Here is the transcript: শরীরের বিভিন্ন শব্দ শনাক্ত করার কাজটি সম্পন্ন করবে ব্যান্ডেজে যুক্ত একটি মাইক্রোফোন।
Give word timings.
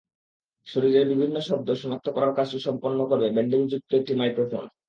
শরীরের 0.67 1.05
বিভিন্ন 1.07 1.35
শব্দ 1.41 1.67
শনাক্ত 1.73 2.07
করার 2.15 2.35
কাজটি 2.37 2.59
সম্পন্ন 2.67 2.99
করবে 3.09 3.27
ব্যান্ডেজে 3.29 3.71
যুক্ত 3.71 3.91
একটি 3.93 4.13
মাইক্রোফোন। 4.15 4.65